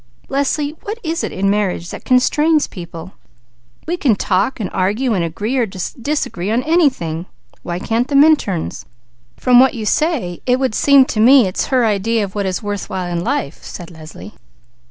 Leslie, 0.29 0.75
what 0.81 0.97
is 1.03 1.23
it 1.23 1.31
in 1.31 1.47
marriage 1.47 1.91
that 1.91 2.03
constrains 2.03 2.65
people? 2.65 3.11
We 3.87 3.97
can 3.97 4.15
talk, 4.15 4.59
argue 4.73 5.13
and 5.13 5.23
agree 5.23 5.55
or 5.57 5.67
disagree 5.67 6.49
on 6.49 6.63
anything, 6.63 7.27
why 7.61 7.77
can't 7.77 8.07
the 8.07 8.15
Minturns?" 8.15 8.85
"From 9.37 9.59
what 9.59 9.75
you 9.75 9.85
say, 9.85 10.41
it 10.47 10.59
would 10.59 10.73
seem 10.73 11.05
to 11.05 11.19
me 11.19 11.45
it's 11.47 11.67
her 11.67 11.85
idea 11.85 12.23
of 12.23 12.33
what 12.33 12.47
is 12.47 12.63
worth 12.63 12.89
while 12.89 13.11
in 13.15 13.23
life," 13.23 13.61
said 13.61 13.91
Leslie. 13.91 14.33